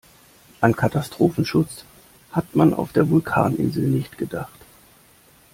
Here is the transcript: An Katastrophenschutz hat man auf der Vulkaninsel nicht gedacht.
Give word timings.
An 0.61 0.75
Katastrophenschutz 0.75 1.85
hat 2.31 2.55
man 2.55 2.73
auf 2.73 2.91
der 2.91 3.11
Vulkaninsel 3.11 3.83
nicht 3.83 4.17
gedacht. 4.17 4.59